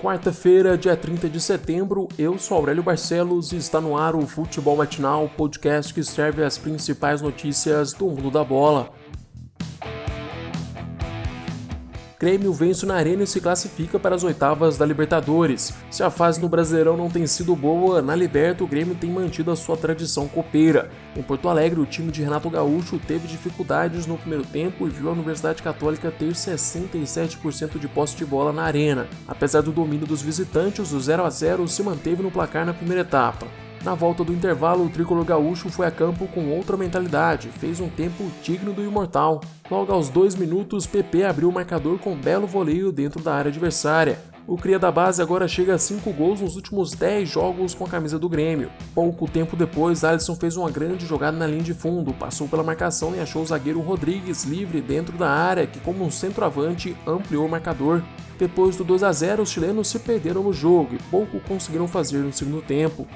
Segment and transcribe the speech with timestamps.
[0.00, 4.76] Quarta-feira, dia 30 de setembro, eu sou Aurélio Barcelos e está no ar o Futebol
[4.76, 8.92] Matinal, podcast que serve as principais notícias do mundo da bola.
[12.20, 15.72] Grêmio vence na Arena e se classifica para as oitavas da Libertadores.
[15.88, 19.52] Se a fase no Brasileirão não tem sido boa, na Liberta o Grêmio tem mantido
[19.52, 20.90] a sua tradição copeira.
[21.14, 25.08] Em Porto Alegre, o time de Renato Gaúcho teve dificuldades no primeiro tempo e viu
[25.08, 29.06] a Universidade Católica ter 67% de posse de bola na Arena.
[29.28, 33.02] Apesar do domínio dos visitantes, o 0 a 0 se manteve no placar na primeira
[33.02, 33.46] etapa.
[33.84, 37.88] Na volta do intervalo, o tricolor gaúcho foi a campo com outra mentalidade, fez um
[37.88, 39.40] tempo digno do imortal.
[39.70, 43.50] Logo aos dois minutos, PP abriu o marcador com um belo voleio dentro da área
[43.50, 44.18] adversária.
[44.48, 47.88] O cria da base agora chega a 5 gols nos últimos 10 jogos com a
[47.88, 48.70] camisa do Grêmio.
[48.94, 53.14] Pouco tempo depois, Alisson fez uma grande jogada na linha de fundo, passou pela marcação
[53.14, 57.48] e achou o zagueiro Rodrigues livre dentro da área, que como um centroavante ampliou o
[57.48, 58.02] marcador.
[58.38, 62.18] Depois do 2 a 0, os chilenos se perderam no jogo e pouco conseguiram fazer
[62.18, 63.06] no segundo tempo.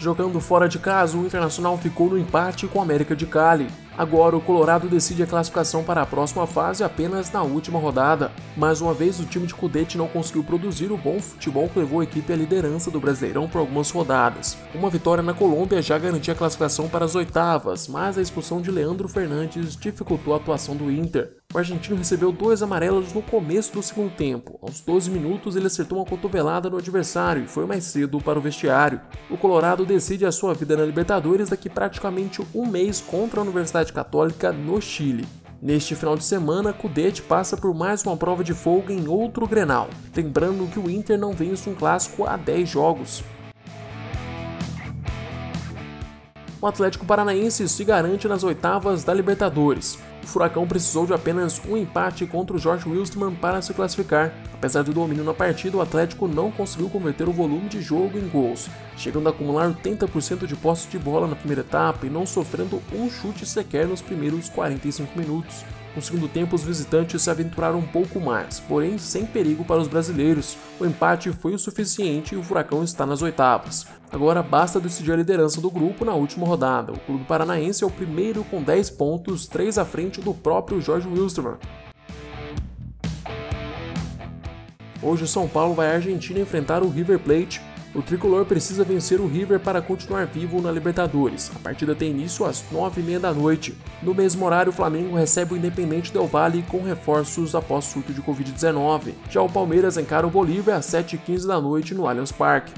[0.00, 3.66] Jogando fora de casa, o Internacional ficou no empate com o América de Cali.
[3.98, 8.32] Agora o Colorado decide a classificação para a próxima fase apenas na última rodada.
[8.56, 12.00] Mais uma vez, o time de Cudete não conseguiu produzir o bom futebol que levou
[12.00, 14.56] a equipe à liderança do Brasileirão por algumas rodadas.
[14.74, 18.70] Uma vitória na Colômbia já garantia a classificação para as oitavas, mas a expulsão de
[18.70, 21.39] Leandro Fernandes dificultou a atuação do Inter.
[21.52, 24.56] O argentino recebeu dois amarelos no começo do segundo tempo.
[24.62, 28.42] Aos 12 minutos, ele acertou uma cotovelada no adversário e foi mais cedo para o
[28.42, 29.00] vestiário.
[29.28, 33.92] O Colorado decide a sua vida na Libertadores daqui praticamente um mês contra a Universidade
[33.92, 35.26] Católica no Chile.
[35.60, 39.90] Neste final de semana, Cudete passa por mais uma prova de folga em outro Grenal,
[40.16, 43.24] lembrando que o Inter não vence um clássico há 10 jogos.
[46.62, 49.98] O Atlético Paranaense se garante nas oitavas da Libertadores.
[50.22, 54.34] O Furacão precisou de apenas um empate contra o Jorge Wilstermann para se classificar.
[54.52, 58.28] Apesar do domínio na partida, o Atlético não conseguiu converter o volume de jogo em
[58.28, 62.82] gols, chegando a acumular 80% de posse de bola na primeira etapa e não sofrendo
[62.92, 65.64] um chute sequer nos primeiros 45 minutos.
[65.94, 69.88] No segundo tempo, os visitantes se aventuraram um pouco mais, porém sem perigo para os
[69.88, 70.56] brasileiros.
[70.78, 73.86] O empate foi o suficiente e o Furacão está nas oitavas.
[74.12, 76.92] Agora basta decidir a liderança do grupo na última rodada.
[76.92, 81.08] O clube paranaense é o primeiro com 10 pontos, 3 à frente do próprio Jorge
[81.08, 81.58] Wilstermann.
[85.02, 87.60] Hoje o São Paulo vai à Argentina enfrentar o River Plate
[87.94, 91.50] o tricolor precisa vencer o River para continuar vivo na Libertadores.
[91.54, 93.76] A partida tem início às 9h30 da noite.
[94.00, 98.22] No mesmo horário, o Flamengo recebe o Independente Del Valle com reforços após surto de
[98.22, 99.14] Covid-19.
[99.28, 102.72] Já o Palmeiras encara o Bolívia às 7h15 da noite no Allianz Parque.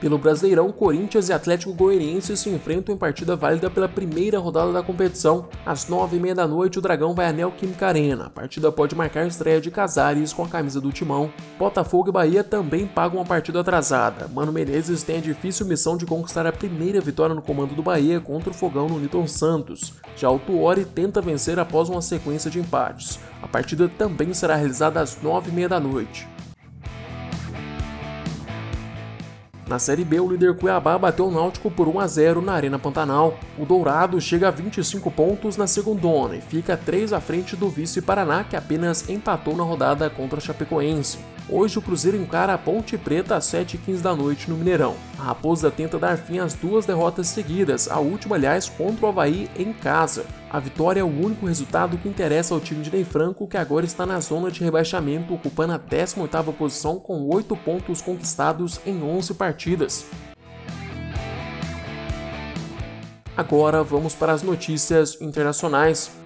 [0.00, 4.82] Pelo Brasileirão, Corinthians e Atlético Goianiense se enfrentam em partida válida pela primeira rodada da
[4.82, 5.48] competição.
[5.64, 8.26] Às nove e meia da noite, o Dragão vai a Neoquímica Arena.
[8.26, 11.32] A partida pode marcar a estreia de Casares com a camisa do Timão.
[11.58, 14.28] Botafogo e Bahia também pagam uma partida atrasada.
[14.28, 18.20] Mano Menezes tem a difícil missão de conquistar a primeira vitória no comando do Bahia
[18.20, 19.94] contra o Fogão no Newton Santos.
[20.14, 23.18] Já o Tuori tenta vencer após uma sequência de empates.
[23.42, 26.28] A partida também será realizada às nove e meia da noite.
[29.66, 32.78] Na Série B, o líder Cuiabá bateu o Náutico por 1 a 0 na Arena
[32.78, 33.36] Pantanal.
[33.58, 38.00] O Dourado chega a 25 pontos na segundona e fica 3 à frente do vice
[38.00, 41.18] Paraná, que apenas empatou na rodada contra a Chapecoense.
[41.48, 44.96] Hoje o Cruzeiro encara a Ponte Preta às 7h15 da noite no Mineirão.
[45.16, 49.48] A Raposa tenta dar fim às duas derrotas seguidas, a última, aliás, contra o Havaí
[49.56, 50.26] em casa.
[50.50, 53.86] A vitória é o único resultado que interessa ao time de Ney Franco, que agora
[53.86, 59.34] está na zona de rebaixamento, ocupando a 18ª posição com 8 pontos conquistados em 11
[59.34, 60.06] partidas.
[63.36, 66.25] Agora vamos para as notícias internacionais.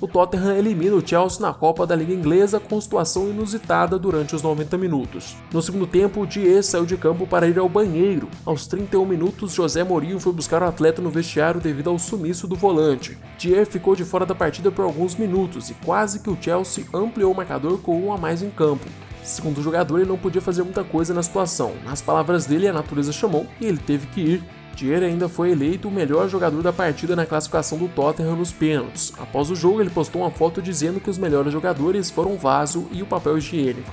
[0.00, 4.42] O Tottenham elimina o Chelsea na Copa da Liga Inglesa com situação inusitada durante os
[4.42, 5.36] 90 minutos.
[5.52, 8.28] No segundo tempo, o Diez saiu de campo para ir ao banheiro.
[8.44, 12.54] Aos 31 minutos, José Mourinho foi buscar o atleta no vestiário devido ao sumiço do
[12.54, 13.18] volante.
[13.36, 17.32] Diez ficou de fora da partida por alguns minutos e quase que o Chelsea ampliou
[17.32, 18.86] o marcador com um a mais em campo.
[19.28, 21.74] Segundo o jogador, ele não podia fazer muita coisa na situação.
[21.84, 24.44] Nas palavras dele, a natureza chamou e ele teve que ir.
[24.74, 29.12] Dier ainda foi eleito o melhor jogador da partida na classificação do Tottenham nos pênaltis.
[29.18, 32.88] Após o jogo, ele postou uma foto dizendo que os melhores jogadores foram o vaso
[32.90, 33.92] e o papel higiênico.